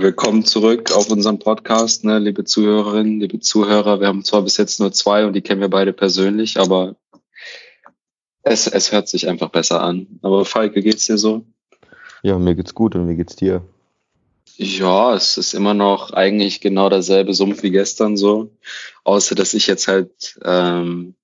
Willkommen 0.00 0.46
zurück 0.46 0.92
auf 0.92 1.10
unserem 1.10 1.38
Podcast, 1.38 2.04
ne, 2.04 2.18
liebe 2.18 2.44
Zuhörerinnen, 2.44 3.20
liebe 3.20 3.38
Zuhörer. 3.38 4.00
Wir 4.00 4.06
haben 4.06 4.24
zwar 4.24 4.40
bis 4.40 4.56
jetzt 4.56 4.80
nur 4.80 4.92
zwei 4.92 5.26
und 5.26 5.34
die 5.34 5.42
kennen 5.42 5.60
wir 5.60 5.68
beide 5.68 5.92
persönlich, 5.92 6.58
aber 6.58 6.96
es, 8.42 8.66
es 8.66 8.92
hört 8.92 9.08
sich 9.08 9.28
einfach 9.28 9.50
besser 9.50 9.82
an. 9.82 10.06
Aber 10.22 10.46
Falk, 10.46 10.74
wie 10.74 10.80
geht's 10.80 11.04
dir 11.04 11.18
so? 11.18 11.44
Ja, 12.22 12.38
mir 12.38 12.54
geht's 12.54 12.74
gut 12.74 12.94
und 12.94 13.10
wie 13.10 13.14
geht's 13.14 13.36
dir? 13.36 13.62
Ja, 14.56 15.14
es 15.14 15.36
ist 15.36 15.52
immer 15.52 15.74
noch 15.74 16.14
eigentlich 16.14 16.62
genau 16.62 16.88
derselbe 16.88 17.34
Sumpf 17.34 17.62
wie 17.62 17.70
gestern 17.70 18.16
so. 18.16 18.56
Außer 19.04 19.34
dass 19.34 19.52
ich 19.52 19.66
jetzt 19.66 19.86
halt 19.86 20.40
ähm, 20.42 21.14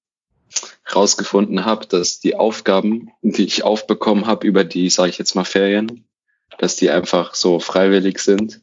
rausgefunden 0.95 1.65
habe, 1.65 1.87
dass 1.87 2.21
die 2.21 2.37
Aufgaben, 2.37 3.09
die 3.23 3.47
ich 3.47 3.65
aufbekommen 3.65 4.27
habe 4.27 4.47
über 4.47 4.65
die, 4.65 4.91
sage 4.91 5.09
ich 5.09 5.17
jetzt 5.17 5.35
mal, 5.35 5.45
Ferien, 5.45 6.05
dass 6.59 6.77
die 6.77 6.91
einfach 6.91 7.35
so 7.35 7.59
freiwillig 7.59 8.19
sind. 8.19 8.61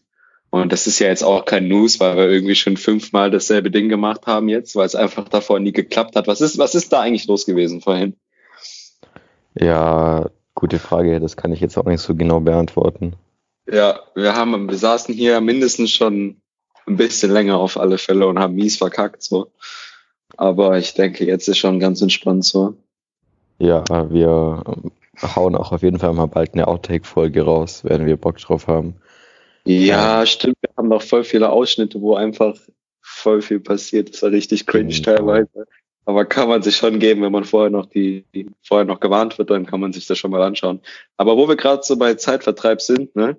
Und 0.54 0.72
das 0.72 0.86
ist 0.86 1.00
ja 1.00 1.08
jetzt 1.08 1.24
auch 1.24 1.46
kein 1.46 1.68
News, 1.68 2.00
weil 2.00 2.16
wir 2.16 2.30
irgendwie 2.30 2.54
schon 2.54 2.78
fünfmal 2.78 3.32
dasselbe 3.32 3.72
Ding 3.72 3.90
gemacht 3.90 4.28
haben 4.28 4.50
jetzt, 4.50 4.76
weil 4.76 4.86
es 4.86 4.94
einfach 4.94 5.28
davor 5.28 5.60
nie 5.60 5.72
geklappt 5.72 6.16
hat. 6.16 6.28
Was 6.28 6.42
ist, 6.42 6.60
was 6.60 6.76
ist 6.76 6.94
da 6.94 7.02
eigentlich 7.02 7.26
los 7.26 7.48
gewesen 7.48 7.82
vorhin? 7.82 8.16
Ja, 9.60 10.30
gute 10.54 10.78
Frage. 10.78 11.20
Das 11.20 11.38
kann 11.38 11.54
ich 11.54 11.60
jetzt 11.60 11.76
auch 11.76 11.86
nicht 11.86 12.02
so 12.02 12.14
genau 12.14 12.40
beantworten. 12.40 13.16
Ja, 13.66 14.02
wir 14.14 14.36
haben, 14.36 14.70
wir 14.70 14.78
saßen 14.78 15.16
hier 15.16 15.42
mindestens 15.42 15.90
schon 15.90 16.40
ein 16.86 16.98
bisschen 16.98 17.32
länger 17.32 17.58
auf 17.58 17.76
alle 17.76 17.98
Fälle 17.98 18.28
und 18.28 18.38
haben 18.38 18.54
mies 18.54 18.78
verkackt 18.78 19.24
so. 19.24 19.48
Aber 20.38 20.78
ich 20.78 20.94
denke, 20.94 21.26
jetzt 21.26 21.48
ist 21.48 21.58
schon 21.58 21.80
ganz 21.80 22.00
entspannt 22.04 22.46
so. 22.46 22.76
Ja, 23.58 23.84
wir 24.12 24.62
hauen 25.36 25.56
auch 25.56 25.72
auf 25.72 25.82
jeden 25.82 25.98
Fall 25.98 26.14
mal 26.14 26.28
bald 26.28 26.54
eine 26.54 26.68
Outtake-Folge 26.68 27.42
raus, 27.42 27.84
werden 27.84 28.06
wir 28.06 28.18
Bock 28.18 28.38
drauf 28.38 28.68
haben. 28.68 28.98
Ja, 29.66 30.26
stimmt. 30.26 30.58
Wir 30.62 30.72
haben 30.78 30.90
noch 30.90 31.02
voll 31.02 31.24
viele 31.24 31.50
Ausschnitte, 31.50 32.02
wo 32.02 32.16
einfach 32.16 32.56
voll 33.02 33.42
viel 33.42 33.60
passiert. 33.60 34.14
Das 34.14 34.22
war 34.24 34.32
richtig 34.32 34.66
cringe 34.66 34.94
genau. 34.94 35.04
teilweise. 35.04 35.68
Aber 36.06 36.26
kann 36.26 36.50
man 36.50 36.62
sich 36.62 36.76
schon 36.76 37.00
geben, 37.00 37.22
wenn 37.22 37.32
man 37.32 37.46
vorher 37.46 37.70
noch 37.70 37.86
die, 37.86 38.26
die, 38.34 38.48
vorher 38.62 38.86
noch 38.86 39.00
gewarnt 39.00 39.38
wird, 39.38 39.50
dann 39.50 39.66
kann 39.66 39.80
man 39.80 39.94
sich 39.94 40.06
das 40.06 40.18
schon 40.18 40.32
mal 40.32 40.42
anschauen. 40.42 40.82
Aber 41.16 41.38
wo 41.38 41.48
wir 41.48 41.56
gerade 41.56 41.84
so 41.84 41.96
bei 41.96 42.16
Zeitvertreib 42.16 42.82
sind, 42.82 43.16
ne? 43.16 43.38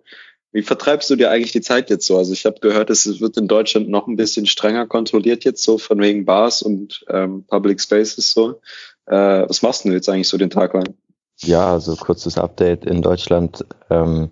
Wie 0.51 0.63
vertreibst 0.63 1.11
du 1.11 1.17
dir 1.17 1.33
eigentlich 1.33 1.51
die 1.51 1.61
Zeit 1.61 1.91
jetzt 1.91 2.07
so? 2.07 2.17
Also 2.17 2.33
ich 2.33 2.47
habe 2.47 2.61
gehört, 2.61 2.89
es 2.89 3.20
wird 3.20 3.37
in 3.37 3.48
Deutschland 3.48 3.89
noch 3.89 4.07
ein 4.07 4.15
bisschen 4.15 4.47
strenger 4.47 4.87
kontrolliert 4.87 5.43
jetzt 5.43 5.65
so 5.65 5.79
von 5.79 5.98
wegen 5.98 6.25
Bars 6.25 6.63
und 6.63 7.05
ähm, 7.09 7.45
Public 7.48 7.81
Spaces 7.81 8.33
so. 8.33 8.61
Äh, 9.07 9.48
was 9.48 9.63
machst 9.63 9.85
du 9.85 9.91
jetzt 9.91 10.09
eigentlich 10.09 10.29
so 10.29 10.39
den 10.39 10.51
Tag 10.51 10.73
lang? 10.75 10.95
Ja, 11.39 11.73
also 11.73 11.97
kurzes 11.97 12.39
Update. 12.39 12.85
In 12.85 13.03
Deutschland 13.03 13.65
ähm, 13.91 14.31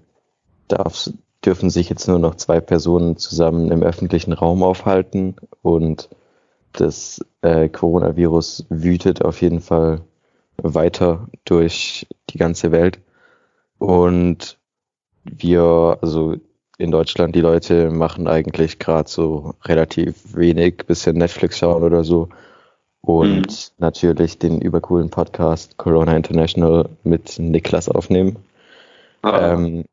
darf, 0.68 1.10
dürfen 1.44 1.70
sich 1.70 1.88
jetzt 1.88 2.08
nur 2.08 2.18
noch 2.18 2.36
zwei 2.36 2.60
Personen 2.60 3.16
zusammen 3.16 3.70
im 3.70 3.82
öffentlichen 3.82 4.32
Raum 4.32 4.62
aufhalten 4.62 5.36
und 5.62 6.08
das 6.72 7.24
äh, 7.42 7.68
Coronavirus 7.68 8.66
wütet 8.70 9.24
auf 9.24 9.42
jeden 9.42 9.60
Fall 9.60 10.00
weiter 10.56 11.28
durch 11.44 12.06
die 12.30 12.38
ganze 12.38 12.72
Welt. 12.72 13.00
Und 13.78 14.58
wir, 15.24 15.98
also 16.00 16.36
in 16.78 16.90
Deutschland, 16.90 17.34
die 17.34 17.40
Leute 17.40 17.90
machen 17.90 18.26
eigentlich 18.26 18.78
gerade 18.78 19.08
so 19.08 19.54
relativ 19.64 20.36
wenig, 20.36 20.78
bisschen 20.86 21.16
Netflix 21.18 21.58
schauen 21.58 21.82
oder 21.82 22.04
so. 22.04 22.28
Und 23.00 23.46
mhm. 23.46 23.74
natürlich 23.78 24.38
den 24.38 24.60
übercoolen 24.60 25.10
Podcast 25.10 25.76
Corona 25.76 26.16
International 26.16 26.88
mit 27.02 27.38
Niklas 27.38 27.88
aufnehmen. 27.88 28.36
Ah. 29.22 29.54
Ähm, 29.54 29.84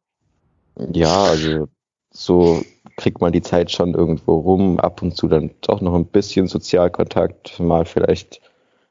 ja, 0.94 1.24
also 1.24 1.68
so 2.12 2.62
kriegt 2.98 3.22
man 3.22 3.32
die 3.32 3.42
Zeit 3.42 3.72
schon 3.72 3.94
irgendwo 3.94 4.40
rum, 4.40 4.80
ab 4.80 5.02
und 5.02 5.16
zu 5.16 5.28
dann 5.28 5.52
doch 5.62 5.82
noch 5.82 5.96
ein 5.96 6.06
bisschen 6.06 6.48
Sozialkontakt, 6.48 7.60
mal 7.60 7.86
vielleicht 7.86 8.42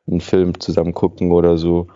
einen 0.06 0.20
Film 0.20 0.58
zusammen 0.60 0.94
gucken 0.94 1.32
oder 1.32 1.58
so. 1.58 1.88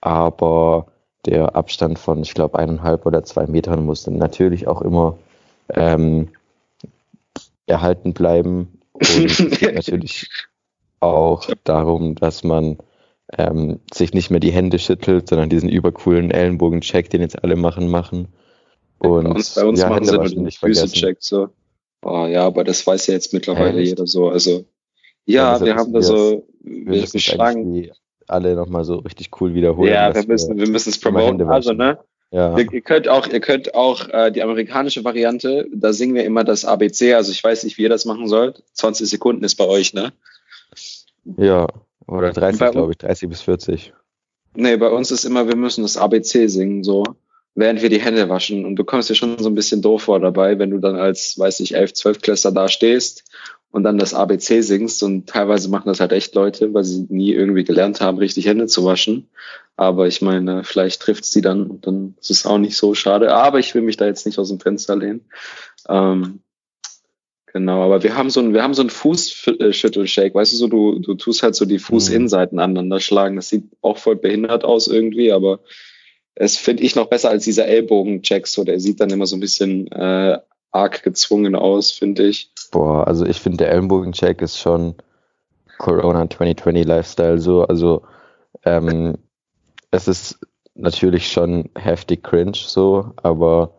Aber 0.00 0.86
der 1.26 1.54
Abstand 1.54 1.98
von, 1.98 2.22
ich 2.22 2.34
glaube, 2.34 2.58
eineinhalb 2.58 3.06
oder 3.06 3.22
zwei 3.22 3.46
Metern 3.46 3.84
muss 3.84 4.02
dann 4.02 4.16
natürlich 4.16 4.66
auch 4.66 4.82
immer 4.82 5.18
ähm, 5.70 6.28
erhalten 7.66 8.12
bleiben. 8.12 8.80
Und 8.94 9.62
natürlich 9.74 10.28
auch 11.00 11.48
darum, 11.64 12.16
dass 12.16 12.42
man 12.42 12.78
ähm, 13.38 13.80
sich 13.92 14.12
nicht 14.14 14.30
mehr 14.30 14.40
die 14.40 14.52
Hände 14.52 14.78
schüttelt, 14.78 15.28
sondern 15.28 15.48
diesen 15.48 15.68
übercoolen 15.68 16.30
Ellenbogen-Check, 16.30 17.10
den 17.10 17.20
jetzt 17.20 17.42
alle 17.42 17.56
machen, 17.56 17.88
machen. 17.88 18.28
Und 19.02 19.24
bei 19.24 19.30
uns, 19.30 19.54
bei 19.54 19.64
uns 19.64 19.80
ja, 19.80 19.88
machen 19.88 20.04
sie 20.04 20.12
nur 20.12 20.28
den 20.28 20.50
Füße-Check 20.50 21.18
so. 21.20 21.48
Oh, 22.02 22.26
ja, 22.26 22.44
aber 22.44 22.64
das 22.64 22.86
weiß 22.86 23.06
ja 23.06 23.14
jetzt 23.14 23.32
mittlerweile 23.32 23.80
Hä? 23.80 23.84
jeder 23.84 24.06
so. 24.06 24.28
Also 24.28 24.64
ja, 25.24 25.56
ja 25.56 25.64
wir 25.64 25.74
haben 25.76 25.92
da 25.92 26.02
so, 26.02 26.46
wir, 26.60 27.12
wir 27.12 27.20
schlagen 27.20 27.90
alle 28.26 28.54
nochmal 28.54 28.84
so 28.84 28.96
richtig 28.96 29.30
cool 29.40 29.54
wiederholen. 29.54 29.92
Ja, 29.92 30.14
wir 30.14 30.26
müssen, 30.26 30.58
wir 30.58 30.68
müssen 30.68 30.90
es 30.90 30.98
promoten. 30.98 31.42
Also, 31.48 31.72
ne? 31.72 31.98
Ja. 32.30 32.56
Ihr, 32.58 32.72
ihr, 32.72 32.80
könnt 32.80 33.08
auch, 33.08 33.26
ihr 33.26 33.40
könnt 33.40 33.74
auch 33.74 34.08
äh, 34.08 34.32
die 34.32 34.42
amerikanische 34.42 35.04
Variante, 35.04 35.68
da 35.72 35.92
singen 35.92 36.14
wir 36.14 36.24
immer 36.24 36.44
das 36.44 36.64
ABC, 36.64 37.12
also 37.14 37.30
ich 37.30 37.44
weiß 37.44 37.64
nicht, 37.64 37.76
wie 37.76 37.82
ihr 37.82 37.90
das 37.90 38.06
machen 38.06 38.26
sollt. 38.26 38.62
20 38.72 39.08
Sekunden 39.08 39.44
ist 39.44 39.56
bei 39.56 39.66
euch, 39.66 39.92
ne? 39.92 40.12
Ja, 41.36 41.66
oder 42.06 42.32
30, 42.32 42.70
glaube 42.70 42.92
ich, 42.92 42.98
30 42.98 43.28
bis 43.28 43.42
40. 43.42 43.92
Nee, 44.54 44.76
bei 44.76 44.88
uns 44.88 45.10
ist 45.10 45.24
immer, 45.24 45.46
wir 45.46 45.56
müssen 45.56 45.82
das 45.82 45.98
ABC 45.98 46.46
singen, 46.48 46.82
so, 46.82 47.04
während 47.54 47.82
wir 47.82 47.90
die 47.90 48.00
Hände 48.00 48.28
waschen. 48.28 48.64
Und 48.64 48.76
du 48.76 48.84
kommst 48.84 49.10
dir 49.10 49.14
schon 49.14 49.38
so 49.38 49.48
ein 49.48 49.54
bisschen 49.54 49.82
doof 49.82 50.02
vor 50.02 50.20
dabei, 50.20 50.58
wenn 50.58 50.70
du 50.70 50.78
dann 50.78 50.96
als, 50.96 51.38
weiß 51.38 51.60
ich, 51.60 51.74
11, 51.74 51.94
12 51.94 52.20
Klässler 52.20 52.52
da 52.52 52.68
stehst 52.68 53.24
und 53.70 53.84
dann 53.84 53.98
das 53.98 54.14
ABC 54.14 54.62
singst. 54.62 55.02
Und 55.02 55.28
teilweise 55.28 55.68
machen 55.68 55.86
das 55.86 56.00
halt 56.00 56.12
echt 56.12 56.34
Leute, 56.34 56.72
weil 56.72 56.84
sie 56.84 57.06
nie 57.08 57.32
irgendwie 57.32 57.64
gelernt 57.64 58.00
haben, 58.00 58.18
richtig 58.18 58.46
Hände 58.46 58.66
zu 58.66 58.84
waschen. 58.84 59.28
Aber 59.76 60.06
ich 60.06 60.22
meine, 60.22 60.64
vielleicht 60.64 61.02
trifft 61.02 61.24
sie 61.24 61.40
dann 61.40 61.66
und 61.66 61.86
dann 61.86 62.14
ist 62.20 62.30
es 62.30 62.46
auch 62.46 62.58
nicht 62.58 62.76
so 62.76 62.94
schade. 62.94 63.34
Aber 63.34 63.58
ich 63.58 63.74
will 63.74 63.82
mich 63.82 63.96
da 63.96 64.06
jetzt 64.06 64.26
nicht 64.26 64.38
aus 64.38 64.48
dem 64.48 64.60
Fenster 64.60 64.96
lehnen. 64.96 65.22
Ähm, 65.88 66.40
genau, 67.52 67.82
aber 67.82 68.02
wir 68.02 68.16
haben 68.16 68.30
so 68.30 68.40
ein, 68.40 68.54
wir 68.54 68.62
haben 68.62 68.74
so 68.74 68.82
ein 68.82 68.90
Fußschüttelshake, 68.90 70.34
weißt 70.34 70.52
du 70.52 70.56
so, 70.56 70.68
du, 70.68 70.98
du 71.00 71.14
tust 71.14 71.42
halt 71.42 71.54
so 71.54 71.64
die 71.64 71.78
Fußinnenseiten 71.78 72.56
mhm. 72.56 72.62
aneinander 72.62 73.00
schlagen. 73.00 73.36
Das 73.36 73.48
sieht 73.48 73.64
auch 73.80 73.98
voll 73.98 74.16
behindert 74.16 74.64
aus 74.64 74.88
irgendwie, 74.88 75.32
aber 75.32 75.60
es 76.34 76.56
finde 76.56 76.82
ich 76.82 76.96
noch 76.96 77.06
besser 77.06 77.30
als 77.30 77.44
dieser 77.44 77.66
Ellbogen-Check, 77.66 78.46
so 78.46 78.64
der 78.64 78.80
sieht 78.80 79.00
dann 79.00 79.10
immer 79.10 79.26
so 79.26 79.36
ein 79.36 79.40
bisschen 79.40 79.90
äh, 79.92 80.38
arg 80.70 81.02
gezwungen 81.02 81.54
aus, 81.54 81.90
finde 81.90 82.26
ich. 82.26 82.50
Boah, 82.70 83.06
also 83.06 83.26
ich 83.26 83.38
finde, 83.38 83.58
der 83.58 83.70
Ellenbogen-Check 83.72 84.40
ist 84.40 84.58
schon 84.58 84.94
Corona 85.78 86.28
2020 86.28 86.86
Lifestyle 86.86 87.38
so. 87.38 87.64
Also 87.64 88.02
ähm, 88.64 89.18
es 89.90 90.08
ist 90.08 90.38
natürlich 90.74 91.30
schon 91.30 91.68
heftig 91.76 92.22
cringe 92.22 92.52
so, 92.54 93.12
aber 93.16 93.74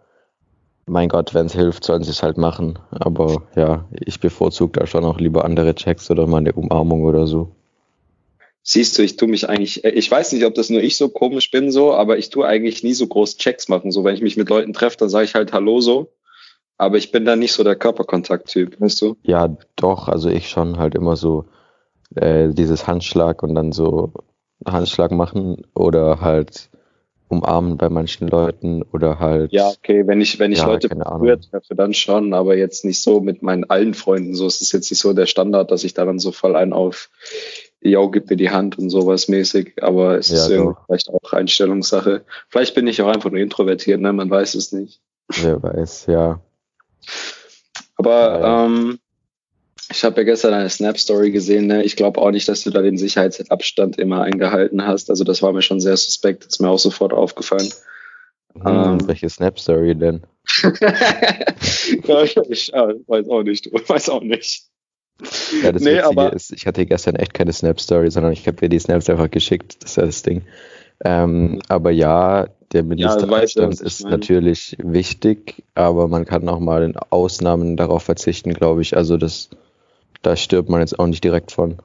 mein 0.85 1.09
Gott, 1.09 1.33
wenn 1.33 1.47
es 1.47 1.53
hilft, 1.53 1.83
sollen 1.85 2.03
sie 2.03 2.11
es 2.11 2.21
halt 2.21 2.37
machen. 2.37 2.77
Aber 2.91 3.43
ja, 3.55 3.85
ich 3.91 4.19
bevorzuge 4.19 4.79
da 4.79 4.85
schon 4.85 5.05
auch 5.05 5.17
lieber 5.17 5.45
andere 5.45 5.73
Checks 5.75 6.11
oder 6.11 6.27
mal 6.27 6.37
eine 6.37 6.53
Umarmung 6.53 7.03
oder 7.03 7.25
so. 7.25 7.55
Siehst 8.65 8.97
du, 8.97 9.03
ich 9.03 9.17
tue 9.17 9.27
mich 9.27 9.49
eigentlich, 9.49 9.83
ich 9.83 10.09
weiß 10.09 10.31
nicht, 10.31 10.45
ob 10.45 10.53
das 10.53 10.69
nur 10.69 10.81
ich 10.81 10.95
so 10.95 11.09
komisch 11.09 11.51
bin 11.51 11.69
so, 11.69 11.93
aber 11.93 12.17
ich 12.17 12.29
tue 12.29 12.47
eigentlich 12.47 12.81
nie 12.81 12.93
so 12.93 13.07
groß 13.07 13.37
Checks 13.37 13.67
machen. 13.67 13.91
So, 13.91 14.05
wenn 14.05 14.15
ich 14.15 14.21
mich 14.21 14.37
mit 14.37 14.49
Leuten 14.49 14.71
treffe, 14.71 14.95
dann 14.97 15.09
sage 15.09 15.25
ich 15.25 15.35
halt 15.35 15.51
Hallo 15.51 15.81
so. 15.81 16.13
Aber 16.77 16.97
ich 16.97 17.11
bin 17.11 17.25
da 17.25 17.35
nicht 17.35 17.51
so 17.51 17.63
der 17.63 17.75
Körperkontakt-Typ, 17.75 18.79
weißt 18.79 19.01
du? 19.01 19.17
Ja, 19.23 19.55
doch, 19.75 20.07
also 20.07 20.29
ich 20.29 20.49
schon 20.49 20.77
halt 20.77 20.95
immer 20.95 21.17
so 21.17 21.45
äh, 22.15 22.49
dieses 22.49 22.87
Handschlag 22.87 23.43
und 23.43 23.53
dann 23.53 23.73
so 23.73 24.13
Handschlag 24.65 25.11
machen 25.11 25.65
oder 25.75 26.21
halt 26.21 26.69
umarmen 27.27 27.77
bei 27.77 27.89
manchen 27.89 28.27
Leuten 28.27 28.83
oder 28.93 29.19
halt. 29.19 29.51
Ja, 29.51 29.69
okay, 29.69 30.07
wenn 30.07 30.21
ich, 30.21 30.39
wenn 30.39 30.51
ich 30.51 30.59
ja, 30.59 30.67
Leute 30.67 30.89
früher 30.89 31.39
treffe, 31.39 31.75
dann 31.75 31.93
schon, 31.93 32.33
aber 32.33 32.55
jetzt 32.55 32.85
nicht 32.85 33.01
so 33.01 33.19
mit 33.19 33.41
meinen 33.41 33.69
allen 33.69 33.93
Freunden. 33.93 34.35
So 34.35 34.47
ist 34.47 34.61
es 34.61 34.71
jetzt 34.71 34.89
nicht 34.91 34.99
so 34.99 35.13
der 35.13 35.25
Standard, 35.25 35.71
dass 35.71 35.83
ich 35.83 35.93
da 35.93 36.05
dann 36.05 36.19
so 36.19 36.31
voll 36.31 36.55
ein 36.55 36.73
auf, 36.73 37.09
yo, 37.83 38.09
gib 38.09 38.29
mir 38.29 38.37
die 38.37 38.49
Hand 38.49 38.77
und 38.77 38.89
sowas 38.89 39.27
mäßig, 39.27 39.81
aber 39.81 40.17
es 40.17 40.29
ja, 40.29 40.37
ist 40.37 40.49
irgendwie 40.49 40.79
vielleicht 40.85 41.09
auch 41.09 41.33
Einstellungssache. 41.33 42.23
Vielleicht 42.49 42.75
bin 42.75 42.87
ich 42.87 43.01
auch 43.01 43.07
einfach 43.07 43.29
nur 43.29 43.39
introvertiert, 43.39 44.01
ne? 44.01 44.13
Man 44.13 44.29
weiß 44.29 44.55
es 44.55 44.71
nicht. 44.71 45.01
Wer 45.41 45.61
weiß, 45.61 46.07
ja. 46.07 46.41
Aber 47.95 48.67
ähm, 48.67 48.99
ich 49.89 50.03
habe 50.03 50.21
ja 50.21 50.23
gestern 50.23 50.53
eine 50.53 50.69
Snap-Story 50.69 51.31
gesehen. 51.31 51.67
Ne? 51.67 51.83
Ich 51.83 51.95
glaube 51.95 52.21
auch 52.21 52.31
nicht, 52.31 52.47
dass 52.47 52.63
du 52.63 52.71
da 52.71 52.81
den 52.81 52.97
Sicherheitsabstand 52.97 53.99
immer 53.99 54.21
eingehalten 54.21 54.85
hast. 54.85 55.09
Also 55.09 55.23
das 55.23 55.41
war 55.41 55.53
mir 55.53 55.61
schon 55.61 55.79
sehr 55.79 55.97
suspekt. 55.97 56.45
Das 56.45 56.53
ist 56.53 56.59
mir 56.59 56.69
auch 56.69 56.79
sofort 56.79 57.13
aufgefallen. 57.13 57.69
Hm, 58.53 58.61
ähm, 58.65 59.07
welche 59.07 59.29
Snap-Story 59.29 59.95
denn? 59.95 60.25
ja, 62.03 62.23
ich, 62.23 62.37
ich 62.37 62.71
weiß 62.71 63.29
auch 63.29 63.43
nicht. 63.43 63.67
Ich 63.67 63.89
weiß 63.89 64.09
auch 64.09 64.23
nicht. 64.23 64.63
Ja, 65.61 65.71
das 65.71 65.81
nee, 65.81 65.99
aber 65.99 66.33
ist, 66.33 66.51
ich 66.51 66.65
hatte 66.65 66.85
gestern 66.85 67.15
echt 67.15 67.33
keine 67.33 67.53
Snap-Story, 67.53 68.09
sondern 68.11 68.33
ich 68.33 68.47
habe 68.47 68.57
dir 68.57 68.69
die 68.69 68.79
Snaps 68.79 69.09
einfach 69.09 69.29
geschickt. 69.29 69.77
Das 69.81 69.91
ist 69.91 69.97
ja 69.97 70.05
das 70.05 70.23
Ding. 70.23 70.43
Ähm, 71.05 71.61
aber 71.67 71.91
ja, 71.91 72.47
der 72.71 72.83
Mindestabstand 72.83 73.79
ja, 73.79 73.85
ist 73.85 74.03
natürlich 74.03 74.75
wichtig, 74.79 75.63
aber 75.75 76.07
man 76.07 76.25
kann 76.25 76.47
auch 76.49 76.59
mal 76.59 76.83
in 76.83 76.97
Ausnahmen 76.97 77.77
darauf 77.77 78.03
verzichten, 78.03 78.53
glaube 78.53 78.81
ich. 78.81 78.97
Also 78.97 79.17
das, 79.17 79.49
da 80.21 80.35
stirbt 80.35 80.69
man 80.69 80.81
jetzt 80.81 80.97
auch 80.97 81.07
nicht 81.07 81.23
direkt 81.23 81.51
von. 81.51 81.77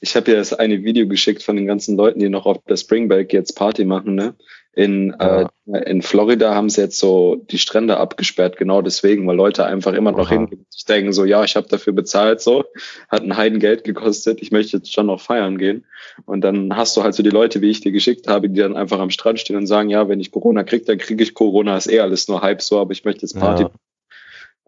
Ich 0.00 0.16
habe 0.16 0.32
ja 0.32 0.36
das 0.36 0.52
eine 0.52 0.82
Video 0.82 1.06
geschickt 1.06 1.42
von 1.42 1.56
den 1.56 1.66
ganzen 1.66 1.96
Leuten, 1.96 2.18
die 2.18 2.28
noch 2.28 2.46
auf 2.46 2.58
der 2.68 2.76
Springbreak 2.76 3.32
jetzt 3.32 3.54
Party 3.56 3.84
machen, 3.84 4.14
ne? 4.14 4.34
In, 4.72 5.16
ja. 5.20 5.50
äh, 5.66 5.90
in 5.90 6.00
Florida 6.00 6.54
haben 6.54 6.70
sie 6.70 6.80
jetzt 6.80 6.98
so 6.98 7.36
die 7.50 7.58
Strände 7.58 7.96
abgesperrt, 7.96 8.56
genau 8.56 8.82
deswegen, 8.82 9.26
weil 9.26 9.34
Leute 9.34 9.64
einfach 9.66 9.94
immer 9.94 10.12
noch 10.12 10.28
hingehen 10.28 10.60
und 10.60 10.88
denken 10.88 11.12
so, 11.12 11.24
ja, 11.24 11.42
ich 11.42 11.56
habe 11.56 11.66
dafür 11.66 11.92
bezahlt, 11.92 12.40
so, 12.40 12.64
hat 13.08 13.22
ein 13.22 13.36
Heidengeld 13.36 13.82
gekostet, 13.82 14.40
ich 14.40 14.52
möchte 14.52 14.76
jetzt 14.76 14.92
schon 14.92 15.06
noch 15.06 15.20
feiern 15.20 15.58
gehen. 15.58 15.86
Und 16.24 16.42
dann 16.42 16.76
hast 16.76 16.96
du 16.96 17.02
halt 17.02 17.14
so 17.14 17.24
die 17.24 17.30
Leute, 17.30 17.60
wie 17.60 17.70
ich 17.70 17.80
dir 17.80 17.90
geschickt 17.90 18.28
habe, 18.28 18.48
die 18.48 18.60
dann 18.60 18.76
einfach 18.76 19.00
am 19.00 19.10
Strand 19.10 19.40
stehen 19.40 19.56
und 19.56 19.66
sagen, 19.66 19.90
ja, 19.90 20.08
wenn 20.08 20.20
ich 20.20 20.30
Corona 20.30 20.62
kriege, 20.62 20.84
dann 20.84 20.98
kriege 20.98 21.22
ich 21.22 21.34
Corona, 21.34 21.76
ist 21.76 21.90
eh 21.90 22.00
alles 22.00 22.28
nur 22.28 22.40
Hype 22.40 22.62
so, 22.62 22.78
aber 22.78 22.92
ich 22.92 23.04
möchte 23.04 23.22
jetzt 23.22 23.38
Party. 23.38 23.64
Ja. 23.64 23.70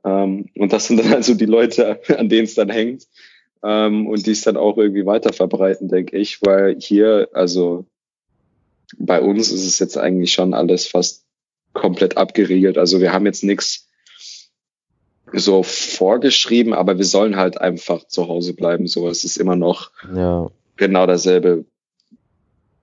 Ähm, 0.05 0.47
und 0.57 0.73
das 0.73 0.87
sind 0.87 0.99
dann 0.99 1.15
also 1.15 1.35
die 1.35 1.47
Leute, 1.47 2.01
an 2.19 2.29
denen 2.29 2.45
es 2.45 2.55
dann 2.55 2.71
hängt. 2.71 3.07
Ähm, 3.65 4.09
und 4.09 4.27
die 4.27 4.33
es 4.33 4.43
dann 4.43 4.57
auch 4.57 4.77
irgendwie 4.77 5.07
weiter 5.07 5.33
verbreiten, 5.33 5.89
denke 5.89 6.17
ich, 6.17 6.43
weil 6.43 6.77
hier, 6.81 7.29
also 7.33 7.87
bei 8.99 9.21
uns 9.21 9.51
ist 9.51 9.67
es 9.67 9.79
jetzt 9.79 9.97
eigentlich 9.97 10.33
schon 10.33 10.55
alles 10.55 10.87
fast 10.87 11.25
komplett 11.73 12.17
abgeriegelt. 12.17 12.79
Also 12.79 13.01
wir 13.01 13.13
haben 13.13 13.27
jetzt 13.27 13.45
nichts 13.45 13.89
so 15.33 15.63
vorgeschrieben, 15.63 16.75
aber 16.75 16.99
wir 16.99 17.05
sollen 17.05 17.37
halt 17.37 17.61
einfach 17.61 18.07
zu 18.07 18.29
Hause 18.29 18.55
bleiben. 18.55 18.87
So, 18.87 19.09
es 19.09 19.25
ist 19.25 19.39
immer 19.39 19.57
noch 19.57 19.91
ja. 20.15 20.51
genau 20.77 21.07
derselbe 21.07 21.65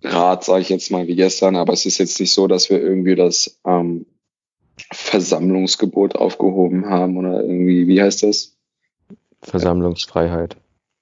Rat, 0.02 0.46
sage 0.46 0.62
ich 0.62 0.70
jetzt 0.70 0.92
mal, 0.92 1.08
wie 1.08 1.16
gestern. 1.16 1.56
Aber 1.56 1.74
es 1.74 1.86
ist 1.86 1.98
jetzt 1.98 2.20
nicht 2.20 2.34
so, 2.34 2.48
dass 2.48 2.70
wir 2.70 2.82
irgendwie 2.82 3.16
das 3.16 3.60
ähm, 3.66 4.06
Versammlungsgebot 4.92 6.16
aufgehoben 6.16 6.86
haben 6.86 7.18
oder 7.18 7.42
irgendwie, 7.42 7.88
wie 7.88 8.02
heißt 8.02 8.24
das? 8.24 8.58
Versammlungsfreiheit. 9.42 10.58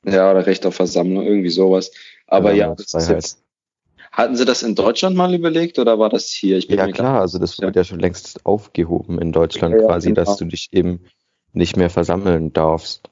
Ja, 0.06 0.32
oder 0.32 0.46
Recht 0.46 0.66
auf 0.66 0.76
Versammlung, 0.76 1.26
irgendwie 1.26 1.50
sowas. 1.50 1.92
Aber 2.28 2.54
ja, 2.54 2.76
das 2.76 2.94
ist 2.94 3.10
jetzt, 3.10 3.44
hatten 4.18 4.36
Sie 4.36 4.44
das 4.46 4.64
in 4.64 4.74
Deutschland 4.74 5.16
mal 5.16 5.32
überlegt 5.34 5.78
oder 5.78 6.00
war 6.00 6.10
das 6.10 6.30
hier? 6.30 6.58
ja, 6.60 6.88
klar, 6.88 7.22
also 7.22 7.38
das 7.38 7.60
wird 7.60 7.76
ja. 7.76 7.82
ja 7.82 7.86
schon 7.86 8.00
längst 8.00 8.48
aufgehoben 8.48 9.22
in 9.22 9.32
Deutschland 9.32 9.76
ja, 9.76 9.82
quasi, 9.86 10.08
genau. 10.10 10.24
dass 10.24 10.38
du 10.38 10.46
dich 10.46 10.70
eben 10.72 11.02
nicht 11.54 11.78
mehr 11.78 11.92
versammeln 11.92 12.52
darfst. 12.52 13.12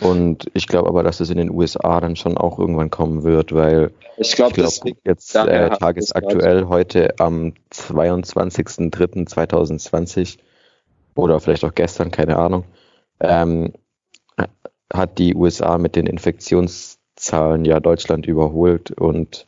Und 0.00 0.48
ich 0.54 0.68
glaube 0.68 0.90
aber, 0.90 1.02
dass 1.02 1.18
es 1.18 1.30
in 1.30 1.38
den 1.38 1.50
USA 1.50 2.00
dann 2.00 2.14
schon 2.14 2.38
auch 2.38 2.60
irgendwann 2.60 2.88
kommen 2.88 3.24
wird, 3.24 3.52
weil 3.52 3.90
ich 4.16 4.36
glaube, 4.36 4.54
glaub, 4.54 4.72
jetzt 5.04 5.34
äh, 5.34 5.70
tagesaktuell 5.70 6.68
heute 6.68 7.18
am 7.18 7.54
22.03.2020 7.72 10.38
oder 11.16 11.40
vielleicht 11.40 11.64
auch 11.64 11.74
gestern, 11.74 12.12
keine 12.12 12.36
Ahnung, 12.36 12.62
ähm, 13.18 13.72
hat 14.92 15.18
die 15.18 15.34
USA 15.34 15.78
mit 15.78 15.96
den 15.96 16.06
Infektionszahlen 16.06 17.64
ja 17.64 17.80
Deutschland 17.80 18.26
überholt 18.26 18.92
und 18.92 19.47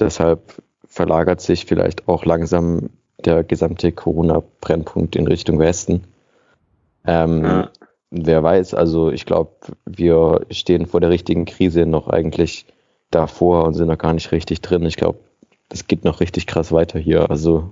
Deshalb 0.00 0.62
verlagert 0.86 1.40
sich 1.40 1.66
vielleicht 1.66 2.08
auch 2.08 2.24
langsam 2.24 2.90
der 3.24 3.44
gesamte 3.44 3.92
Corona-Brennpunkt 3.92 5.14
in 5.14 5.26
Richtung 5.26 5.58
Westen. 5.58 6.04
Ähm, 7.06 7.44
ja. 7.44 7.70
Wer 8.10 8.42
weiß, 8.42 8.74
also 8.74 9.10
ich 9.10 9.24
glaube, 9.24 9.52
wir 9.84 10.46
stehen 10.50 10.86
vor 10.86 11.00
der 11.00 11.10
richtigen 11.10 11.44
Krise 11.44 11.86
noch 11.86 12.08
eigentlich 12.08 12.66
davor 13.10 13.64
und 13.64 13.74
sind 13.74 13.86
noch 13.86 13.98
gar 13.98 14.14
nicht 14.14 14.32
richtig 14.32 14.62
drin. 14.62 14.84
Ich 14.84 14.96
glaube, 14.96 15.18
es 15.68 15.86
geht 15.86 16.04
noch 16.04 16.20
richtig 16.20 16.46
krass 16.46 16.72
weiter 16.72 16.98
hier. 16.98 17.30
Also 17.30 17.70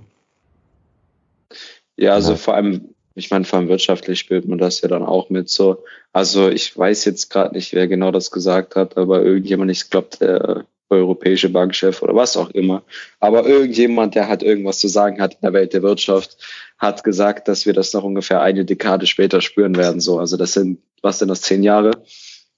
ja, 1.97 2.13
also 2.13 2.31
ja. 2.31 2.37
vor 2.37 2.53
allem, 2.53 2.95
ich 3.15 3.29
meine, 3.29 3.43
vor 3.43 3.59
allem 3.59 3.67
wirtschaftlich 3.67 4.19
spielt 4.19 4.47
man 4.47 4.57
das 4.57 4.79
ja 4.79 4.87
dann 4.87 5.03
auch 5.03 5.29
mit 5.29 5.49
so. 5.49 5.83
Also 6.13 6.49
ich 6.49 6.77
weiß 6.77 7.03
jetzt 7.03 7.29
gerade 7.29 7.53
nicht, 7.53 7.73
wer 7.73 7.89
genau 7.89 8.11
das 8.11 8.31
gesagt 8.31 8.77
hat, 8.77 8.97
aber 8.97 9.21
irgendjemand, 9.21 9.71
ich 9.71 9.89
glaube, 9.89 10.07
der 10.17 10.65
europäische 10.89 11.49
Bankchef 11.49 12.01
oder 12.01 12.15
was 12.15 12.37
auch 12.37 12.49
immer. 12.51 12.83
Aber 13.19 13.45
irgendjemand, 13.45 14.15
der 14.15 14.27
halt 14.27 14.43
irgendwas 14.43 14.79
zu 14.79 14.87
sagen 14.87 15.21
hat 15.21 15.33
in 15.35 15.41
der 15.41 15.53
Welt 15.53 15.73
der 15.73 15.83
Wirtschaft, 15.83 16.37
hat 16.77 17.03
gesagt, 17.03 17.47
dass 17.47 17.65
wir 17.65 17.73
das 17.73 17.93
noch 17.93 18.03
ungefähr 18.03 18.41
eine 18.41 18.65
Dekade 18.65 19.05
später 19.05 19.41
spüren 19.41 19.75
werden. 19.75 20.01
So, 20.01 20.19
also 20.19 20.37
das 20.37 20.53
sind, 20.53 20.79
was 21.01 21.19
denn 21.19 21.27
das, 21.27 21.41
zehn 21.41 21.63
Jahre? 21.63 21.91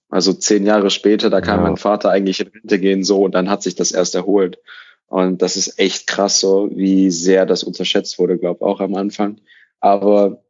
Also 0.09 0.33
zehn 0.33 0.65
Jahre 0.65 0.89
später, 0.89 1.29
da 1.29 1.41
kann 1.41 1.59
ja. 1.59 1.63
mein 1.63 1.77
Vater 1.77 2.09
eigentlich 2.09 2.41
in 2.41 2.47
Rente 2.47 2.79
gehen, 2.79 3.03
so, 3.03 3.23
und 3.23 3.33
dann 3.33 3.49
hat 3.49 3.63
sich 3.63 3.75
das 3.75 3.91
erst 3.91 4.13
erholt. 4.15 4.59
Und 5.07 5.41
das 5.41 5.57
ist 5.57 5.79
echt 5.79 6.07
krass 6.07 6.39
so, 6.39 6.69
wie 6.73 7.11
sehr 7.11 7.45
das 7.45 7.63
unterschätzt 7.63 8.19
wurde, 8.19 8.37
glaube 8.37 8.65
auch 8.65 8.79
am 8.79 8.95
Anfang. 8.95 9.41
Aber 9.79 10.43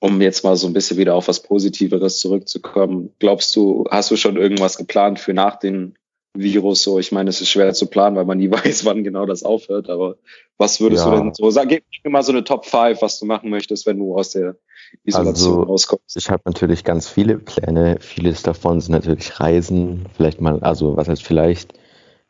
um 0.00 0.20
jetzt 0.20 0.44
mal 0.44 0.56
so 0.56 0.66
ein 0.66 0.72
bisschen 0.72 0.98
wieder 0.98 1.14
auf 1.14 1.28
was 1.28 1.42
Positiveres 1.42 2.18
zurückzukommen, 2.18 3.12
glaubst 3.18 3.54
du, 3.56 3.84
hast 3.90 4.10
du 4.10 4.16
schon 4.16 4.36
irgendwas 4.36 4.76
geplant 4.76 5.18
für 5.18 5.34
nach 5.34 5.56
den 5.56 5.96
Virus 6.38 6.82
so. 6.82 6.98
Ich 6.98 7.12
meine, 7.12 7.30
es 7.30 7.40
ist 7.40 7.50
schwer 7.50 7.72
zu 7.74 7.86
planen, 7.86 8.16
weil 8.16 8.24
man 8.24 8.38
nie 8.38 8.50
weiß, 8.50 8.84
wann 8.84 9.04
genau 9.04 9.26
das 9.26 9.42
aufhört. 9.42 9.88
Aber 9.88 10.16
was 10.58 10.80
würdest 10.80 11.04
ja. 11.04 11.10
du 11.10 11.16
denn 11.16 11.34
so 11.34 11.50
sagen? 11.50 11.68
Gib 11.68 11.84
mir 12.04 12.10
mal 12.10 12.22
so 12.22 12.32
eine 12.32 12.44
Top 12.44 12.66
5, 12.66 13.02
was 13.02 13.18
du 13.18 13.26
machen 13.26 13.50
möchtest, 13.50 13.86
wenn 13.86 13.98
du 13.98 14.16
aus 14.16 14.30
der 14.30 14.56
Isolation 15.04 15.58
also, 15.58 15.62
rauskommst. 15.62 16.16
Ich 16.16 16.30
habe 16.30 16.42
natürlich 16.46 16.84
ganz 16.84 17.08
viele 17.08 17.38
Pläne. 17.38 17.96
Vieles 18.00 18.42
davon 18.42 18.80
sind 18.80 18.92
natürlich 18.92 19.40
Reisen. 19.40 20.06
Vielleicht 20.16 20.40
mal, 20.40 20.60
also 20.60 20.96
was 20.96 21.08
heißt 21.08 21.22
vielleicht? 21.22 21.74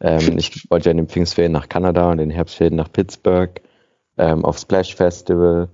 Ähm, 0.01 0.39
ich 0.39 0.67
wollte 0.71 0.87
ja 0.87 0.91
in 0.93 0.99
den 0.99 1.09
Pfingstferien 1.09 1.53
nach 1.53 1.69
Kanada 1.69 2.11
und 2.11 2.19
in 2.19 2.29
den 2.29 2.35
Herbstferien 2.35 2.77
nach 2.77 2.93
Pittsburgh 2.93 3.61
ähm, 4.19 4.45
auf 4.45 4.59
Splash 4.59 4.95
Festival. 4.95 5.69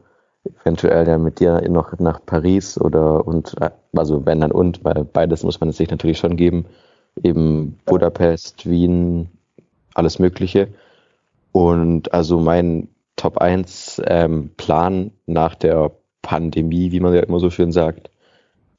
Eventuell 0.62 1.06
ja 1.06 1.18
mit 1.18 1.38
dir 1.38 1.60
noch 1.68 1.96
nach 2.00 2.24
Paris 2.26 2.76
oder 2.76 3.26
und 3.26 3.54
äh, 3.60 3.70
also 3.92 4.26
wenn 4.26 4.40
dann 4.40 4.50
und, 4.50 4.84
weil 4.84 5.04
beides 5.04 5.44
muss 5.44 5.60
man 5.60 5.70
sich 5.70 5.88
natürlich 5.88 6.18
schon 6.18 6.36
geben 6.36 6.66
eben 7.22 7.78
Budapest, 7.84 8.68
Wien, 8.68 9.28
alles 9.94 10.18
Mögliche. 10.18 10.68
Und 11.52 12.12
also 12.14 12.40
mein 12.40 12.88
Top 13.16 13.38
1 13.38 14.02
ähm, 14.06 14.50
Plan 14.56 15.12
nach 15.26 15.54
der 15.54 15.92
Pandemie, 16.22 16.92
wie 16.92 17.00
man 17.00 17.14
ja 17.14 17.20
immer 17.20 17.40
so 17.40 17.50
schön 17.50 17.72
sagt, 17.72 18.10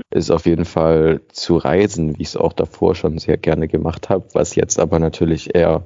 ist 0.09 0.31
auf 0.31 0.45
jeden 0.45 0.65
Fall 0.65 1.21
zu 1.29 1.57
reisen, 1.57 2.17
wie 2.17 2.23
ich 2.23 2.29
es 2.29 2.37
auch 2.37 2.53
davor 2.53 2.95
schon 2.95 3.19
sehr 3.19 3.37
gerne 3.37 3.67
gemacht 3.67 4.09
habe, 4.09 4.25
was 4.33 4.55
jetzt 4.55 4.79
aber 4.79 4.99
natürlich 4.99 5.55
eher 5.55 5.85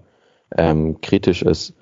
ähm, 0.55 1.01
kritisch 1.01 1.41
ist. 1.41 1.73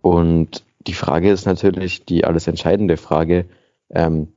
Und 0.00 0.64
die 0.86 0.94
Frage 0.94 1.30
ist 1.30 1.46
natürlich 1.46 2.04
die 2.04 2.24
alles 2.24 2.46
entscheidende 2.46 2.96
Frage, 2.96 3.46
ähm, 3.90 4.28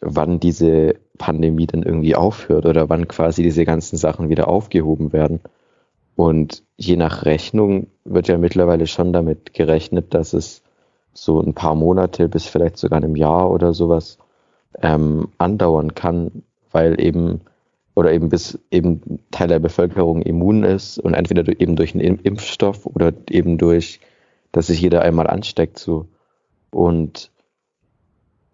wann 0.00 0.40
diese 0.40 0.96
Pandemie 1.20 1.66
dann 1.66 1.82
irgendwie 1.82 2.16
aufhört 2.16 2.64
oder 2.64 2.88
wann 2.88 3.06
quasi 3.06 3.42
diese 3.42 3.66
ganzen 3.66 3.98
Sachen 3.98 4.30
wieder 4.30 4.48
aufgehoben 4.48 5.12
werden. 5.12 5.40
Und 6.16 6.64
je 6.76 6.96
nach 6.96 7.24
Rechnung 7.26 7.88
wird 8.04 8.26
ja 8.28 8.38
mittlerweile 8.38 8.86
schon 8.86 9.12
damit 9.12 9.52
gerechnet, 9.52 10.14
dass 10.14 10.32
es 10.32 10.62
so 11.12 11.40
ein 11.40 11.54
paar 11.54 11.74
Monate 11.74 12.28
bis 12.28 12.46
vielleicht 12.46 12.78
sogar 12.78 12.96
einem 12.96 13.16
Jahr 13.16 13.50
oder 13.50 13.74
sowas 13.74 14.18
ähm, 14.80 15.28
andauern 15.36 15.94
kann, 15.94 16.42
weil 16.72 16.98
eben 17.00 17.42
oder 17.94 18.12
eben 18.12 18.30
bis 18.30 18.58
eben 18.70 19.20
Teil 19.30 19.48
der 19.48 19.58
Bevölkerung 19.58 20.22
immun 20.22 20.64
ist 20.64 20.98
und 20.98 21.12
entweder 21.12 21.46
eben 21.60 21.76
durch 21.76 21.94
einen 21.94 22.18
Impfstoff 22.18 22.86
oder 22.86 23.12
eben 23.28 23.58
durch, 23.58 24.00
dass 24.52 24.68
sich 24.68 24.80
jeder 24.80 25.02
einmal 25.02 25.26
ansteckt 25.26 25.78
so. 25.78 26.06
Und 26.70 27.30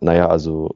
naja, 0.00 0.28
also 0.28 0.74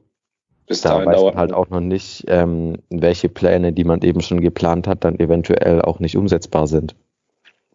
bis 0.71 0.81
da 0.81 1.05
weiß 1.05 1.21
man 1.21 1.35
halt 1.35 1.51
auch 1.51 1.69
noch 1.69 1.81
nicht, 1.81 2.23
ähm, 2.27 2.77
welche 2.89 3.27
Pläne, 3.27 3.73
die 3.73 3.83
man 3.83 4.01
eben 4.01 4.21
schon 4.21 4.39
geplant 4.39 4.87
hat, 4.87 5.03
dann 5.03 5.19
eventuell 5.19 5.81
auch 5.81 5.99
nicht 5.99 6.15
umsetzbar 6.15 6.67
sind. 6.67 6.95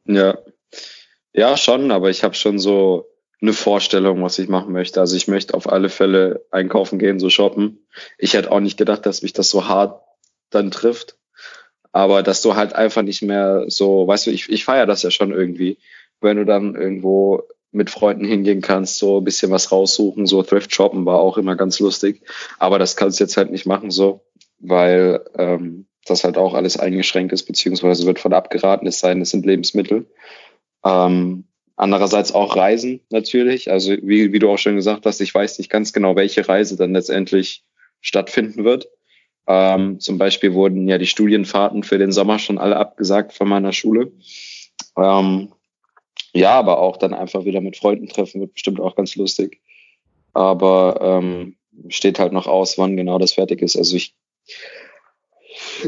Ja, 0.06 0.38
ja 1.34 1.58
schon, 1.58 1.90
aber 1.90 2.08
ich 2.08 2.24
habe 2.24 2.34
schon 2.34 2.58
so 2.58 3.06
eine 3.42 3.52
Vorstellung, 3.52 4.22
was 4.22 4.38
ich 4.38 4.48
machen 4.48 4.72
möchte. 4.72 4.98
Also 4.98 5.14
ich 5.14 5.28
möchte 5.28 5.52
auf 5.52 5.70
alle 5.70 5.90
Fälle 5.90 6.46
einkaufen 6.50 6.98
gehen, 6.98 7.20
so 7.20 7.28
shoppen. 7.28 7.86
Ich 8.16 8.32
hätte 8.32 8.50
auch 8.50 8.60
nicht 8.60 8.78
gedacht, 8.78 9.04
dass 9.04 9.20
mich 9.20 9.34
das 9.34 9.50
so 9.50 9.68
hart 9.68 10.02
dann 10.48 10.70
trifft. 10.70 11.18
Aber 11.92 12.22
dass 12.22 12.40
du 12.40 12.56
halt 12.56 12.74
einfach 12.74 13.02
nicht 13.02 13.20
mehr 13.20 13.64
so, 13.68 14.06
weißt 14.06 14.26
du, 14.26 14.30
ich, 14.30 14.48
ich 14.48 14.64
feiere 14.64 14.86
das 14.86 15.02
ja 15.02 15.10
schon 15.10 15.32
irgendwie, 15.32 15.76
wenn 16.22 16.38
du 16.38 16.46
dann 16.46 16.74
irgendwo 16.74 17.42
mit 17.76 17.90
Freunden 17.90 18.24
hingehen 18.24 18.62
kannst, 18.62 18.98
so 18.98 19.18
ein 19.18 19.24
bisschen 19.24 19.50
was 19.50 19.70
raussuchen, 19.70 20.26
so 20.26 20.42
Thrift 20.42 20.74
shoppen 20.74 21.06
war 21.06 21.20
auch 21.20 21.38
immer 21.38 21.56
ganz 21.56 21.78
lustig. 21.78 22.22
Aber 22.58 22.78
das 22.78 22.96
kannst 22.96 23.20
du 23.20 23.24
jetzt 23.24 23.36
halt 23.36 23.50
nicht 23.50 23.66
machen, 23.66 23.90
so, 23.90 24.22
weil 24.58 25.24
ähm, 25.38 25.86
das 26.06 26.24
halt 26.24 26.38
auch 26.38 26.54
alles 26.54 26.78
eingeschränkt 26.78 27.32
ist, 27.32 27.44
beziehungsweise 27.44 28.06
wird 28.06 28.18
von 28.18 28.32
abgeraten, 28.32 28.86
es 28.86 29.00
sei 29.00 29.10
denn, 29.10 29.22
es 29.22 29.30
sind 29.30 29.46
Lebensmittel. 29.46 30.06
Ähm, 30.84 31.44
andererseits 31.76 32.32
auch 32.32 32.56
Reisen 32.56 33.00
natürlich. 33.10 33.70
Also 33.70 33.92
wie, 34.02 34.32
wie 34.32 34.38
du 34.38 34.50
auch 34.50 34.58
schon 34.58 34.76
gesagt 34.76 35.06
hast, 35.06 35.20
ich 35.20 35.34
weiß 35.34 35.58
nicht 35.58 35.70
ganz 35.70 35.92
genau, 35.92 36.16
welche 36.16 36.48
Reise 36.48 36.76
dann 36.76 36.92
letztendlich 36.92 37.64
stattfinden 38.00 38.64
wird. 38.64 38.88
Ähm, 39.46 40.00
zum 40.00 40.18
Beispiel 40.18 40.54
wurden 40.54 40.88
ja 40.88 40.98
die 40.98 41.06
Studienfahrten 41.06 41.82
für 41.82 41.98
den 41.98 42.12
Sommer 42.12 42.38
schon 42.38 42.58
alle 42.58 42.76
abgesagt 42.76 43.32
von 43.32 43.48
meiner 43.48 43.72
Schule. 43.72 44.12
Ähm, 44.96 45.52
ja, 46.32 46.52
aber 46.52 46.78
auch 46.78 46.96
dann 46.96 47.14
einfach 47.14 47.44
wieder 47.44 47.60
mit 47.60 47.76
Freunden 47.76 48.08
treffen 48.08 48.40
wird 48.40 48.54
bestimmt 48.54 48.80
auch 48.80 48.94
ganz 48.94 49.16
lustig. 49.16 49.60
Aber 50.32 50.98
ähm, 51.00 51.56
steht 51.88 52.18
halt 52.18 52.32
noch 52.32 52.46
aus, 52.46 52.78
wann 52.78 52.96
genau 52.96 53.18
das 53.18 53.32
fertig 53.32 53.62
ist. 53.62 53.76
Also 53.76 53.96
ich 53.96 54.14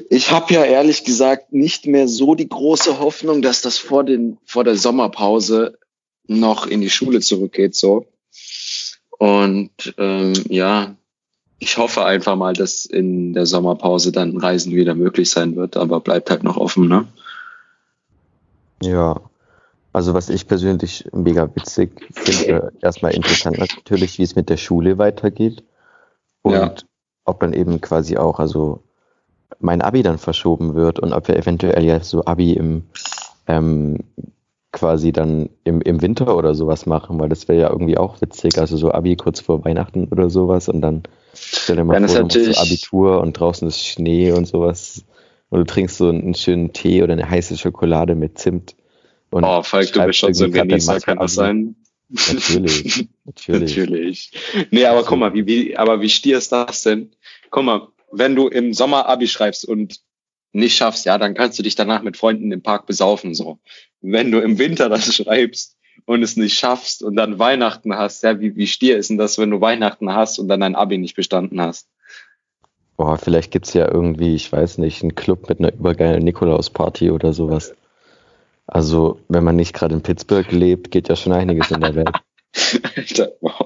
ich 0.09 0.31
habe 0.31 0.55
ja 0.55 0.65
ehrlich 0.65 1.05
gesagt 1.05 1.53
nicht 1.53 1.87
mehr 1.87 2.09
so 2.09 2.35
die 2.35 2.49
große 2.49 2.99
Hoffnung, 2.99 3.43
dass 3.43 3.63
das 3.63 3.79
vor, 3.79 4.05
den, 4.05 4.39
vor 4.45 4.65
der 4.65 4.77
Sommerpause 4.77 5.79
noch 6.27 6.67
in 6.67 6.81
die 6.81 6.91
Schule 6.91 7.21
zurückgeht. 7.21 7.75
So. 7.75 8.07
Und 9.19 9.95
ähm, 9.99 10.35
ja, 10.49 10.97
ich 11.59 11.77
hoffe 11.77 12.05
einfach 12.05 12.37
mal, 12.37 12.53
dass 12.53 12.85
in 12.85 13.33
der 13.33 13.47
Sommerpause 13.47 14.13
dann 14.13 14.37
Reisen 14.37 14.75
wieder 14.75 14.95
möglich 14.95 15.31
sein 15.31 15.57
wird, 15.57 15.77
aber 15.77 16.01
bleibt 16.01 16.31
halt 16.31 16.45
noch 16.45 16.57
offen, 16.57 16.89
ne? 16.89 17.09
Ja, 18.81 19.21
also 19.93 20.15
was 20.15 20.29
ich 20.29 20.47
persönlich 20.47 21.09
mega 21.13 21.49
witzig 21.55 22.07
finde, 22.13 22.73
erstmal 22.83 23.15
interessant 23.15 23.59
natürlich, 23.59 24.19
wie 24.19 24.23
es 24.23 24.37
mit 24.37 24.49
der 24.49 24.57
Schule 24.57 24.99
weitergeht 24.99 25.63
und 26.43 26.55
ja. 26.55 26.75
ob 27.25 27.41
dann 27.41 27.53
eben 27.53 27.81
quasi 27.81 28.17
auch, 28.17 28.39
also 28.39 28.83
mein 29.61 29.83
Abi 29.83 30.03
dann 30.03 30.19
verschoben 30.19 30.75
wird 30.75 30.99
und 30.99 31.13
ob 31.13 31.29
wir 31.29 31.37
eventuell 31.37 31.85
ja 31.85 32.01
so 32.01 32.25
Abi 32.25 32.53
im 32.53 32.85
ähm, 33.47 33.99
quasi 34.71 35.13
dann 35.13 35.49
im, 35.65 35.81
im 35.81 36.03
Winter 36.03 36.37
oder 36.37 36.55
sowas 36.55 36.85
machen, 36.85 37.19
weil 37.19 37.31
das 37.31 37.49
wäre 37.49 37.61
ja 37.61 37.71
irgendwie 37.71 37.97
auch 37.97 38.21
witzig, 38.21 38.59
also 38.59 38.77
so 38.77 38.93
Abi 38.93 39.17
kurz 39.17 39.41
vor 39.41 39.65
Weihnachten 39.65 40.09
oder 40.09 40.29
sowas 40.29 40.69
und 40.69 40.83
dann 40.83 41.03
stell 41.33 41.77
dir 41.77 41.85
mal 41.85 42.07
vor, 42.07 42.25
du 42.25 42.53
so 42.53 42.61
Abitur 42.61 43.21
und 43.21 43.33
draußen 43.33 43.67
ist 43.67 43.85
Schnee 43.85 44.33
und 44.33 44.47
sowas 44.47 45.05
und 45.49 45.61
du 45.61 45.65
trinkst 45.65 45.97
so 45.97 46.09
einen 46.09 46.35
schönen 46.35 46.73
Tee 46.73 47.03
oder 47.03 47.15
eine 47.15 47.29
heiße 47.29 47.57
Schokolade 47.57 48.15
mit 48.15 48.39
Zimt. 48.39 48.77
Und 49.31 49.45
oh, 49.45 49.63
Falk, 49.63 49.93
du 49.93 50.05
bist 50.05 50.19
schon 50.19 50.35
so 50.35 50.45
ein 50.45 50.53
Genießer, 50.53 51.01
kann 51.01 51.19
das 51.19 51.35
sein? 51.35 51.77
Natürlich, 52.09 53.09
natürlich. 53.25 53.77
natürlich. 53.77 54.33
Nee, 54.71 54.87
aber 54.87 55.05
guck 55.05 55.19
mal, 55.19 55.35
wie, 55.35 55.47
wie, 55.47 55.77
aber 55.77 56.01
wie 56.01 56.09
stier 56.09 56.39
ist 56.39 56.53
das 56.53 56.83
denn? 56.83 57.11
Guck 57.51 57.65
mal, 57.65 57.89
wenn 58.11 58.35
du 58.35 58.49
im 58.49 58.73
Sommer 58.73 59.07
Abi 59.07 59.29
schreibst 59.29 59.67
und 59.67 60.01
nicht 60.53 60.77
schaffst, 60.77 61.05
ja, 61.05 61.19
dann 61.19 61.35
kannst 61.35 61.59
du 61.59 61.63
dich 61.63 61.75
danach 61.75 62.03
mit 62.03 62.17
Freunden 62.17 62.51
im 62.53 62.63
Park 62.63 62.87
besaufen, 62.87 63.35
so. 63.35 63.59
Wenn 64.01 64.33
du 64.33 64.41
im 64.41 64.59
Winter 64.59 64.89
das 64.89 65.15
schreibst 65.15 65.77
und 66.07 66.23
es 66.23 66.37
nicht 66.37 66.59
schaffst 66.59 67.03
und 67.03 67.17
dann 67.17 67.39
Weihnachten 67.39 67.95
hast, 67.95 68.23
ja, 68.23 68.41
wie, 68.41 68.57
wie 68.57 68.67
stier 68.67 68.97
ist 68.97 69.11
denn 69.11 69.19
das, 69.19 69.39
wenn 69.39 69.51
du 69.51 69.61
Weihnachten 69.61 70.13
hast 70.13 70.39
und 70.39 70.49
dann 70.49 70.61
dein 70.61 70.75
Abi 70.75 70.97
nicht 70.97 71.17
bestanden 71.17 71.61
hast? 71.61 71.89
Boah, 72.97 73.19
vielleicht 73.19 73.53
gibt's 73.53 73.75
ja 73.75 73.93
irgendwie, 73.93 74.35
ich 74.35 74.51
weiß 74.51 74.79
nicht, 74.79 75.03
einen 75.03 75.15
Club 75.15 75.49
mit 75.49 75.61
einer 75.61 75.73
übergeilen 75.73 76.25
Nikolausparty 76.25 77.11
oder 77.11 77.33
sowas. 77.33 77.75
Also, 78.69 79.21
wenn 79.29 79.45
man 79.45 79.57
nicht 79.57 79.75
gerade 79.75 79.95
in 79.95 80.03
Pittsburgh 80.03 80.51
lebt, 80.53 80.91
geht 80.91 81.09
ja 81.09 81.17
schon 81.17 81.33
einiges 81.33 81.71
in 81.71 81.81
der 81.81 81.95
Welt. 81.95 82.11
Alter, 82.97 83.33
wow. 83.41 83.65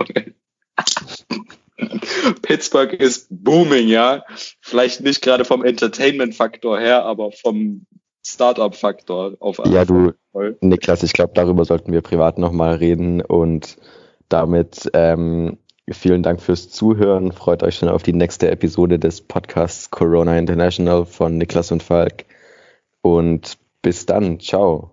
Pittsburgh 2.42 2.92
ist 2.94 3.26
booming, 3.30 3.88
ja. 3.88 4.24
Vielleicht 4.60 5.00
nicht 5.00 5.20
gerade 5.20 5.44
vom 5.44 5.64
Entertainment-Faktor 5.64 6.78
her, 6.78 7.04
aber 7.04 7.32
vom 7.32 7.84
Startup-Faktor 8.24 9.36
auf 9.40 9.60
Ja, 9.66 9.84
du, 9.84 10.12
Fall. 10.32 10.56
Niklas, 10.60 11.02
ich 11.02 11.12
glaube, 11.12 11.32
darüber 11.34 11.64
sollten 11.64 11.92
wir 11.92 12.00
privat 12.00 12.38
nochmal 12.38 12.76
reden 12.76 13.20
und 13.20 13.78
damit 14.28 14.88
ähm, 14.94 15.58
vielen 15.90 16.22
Dank 16.22 16.40
fürs 16.40 16.70
Zuhören. 16.70 17.32
Freut 17.32 17.64
euch 17.64 17.74
schon 17.76 17.88
auf 17.88 18.04
die 18.04 18.12
nächste 18.12 18.50
Episode 18.50 19.00
des 19.00 19.20
Podcasts 19.20 19.90
Corona 19.90 20.38
International 20.38 21.04
von 21.06 21.36
Niklas 21.38 21.72
und 21.72 21.82
Falk. 21.82 22.24
Und 23.02 23.58
bis 23.82 24.06
dann. 24.06 24.38
Ciao. 24.38 24.91